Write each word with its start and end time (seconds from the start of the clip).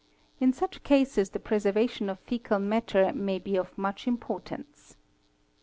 In 0.39 0.51
such 0.51 0.81
cases 0.81 1.29
the 1.29 1.39
preservation 1.39 2.09
of 2.09 2.19
foecal 2.25 2.57
matter 2.59 3.13
may 3.13 3.37
be 3.37 3.55
of 3.55 3.77
much 3.77 4.07
importance. 4.07 4.95